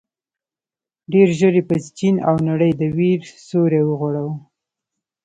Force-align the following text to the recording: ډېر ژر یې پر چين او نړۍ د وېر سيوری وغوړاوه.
ډېر 1.11 1.29
ژر 1.39 1.53
یې 1.59 1.63
پر 1.69 1.77
چين 1.97 2.15
او 2.27 2.35
نړۍ 2.49 2.71
د 2.79 2.81
وېر 2.97 3.21
سيوری 3.47 3.81
وغوړاوه. 3.85 4.35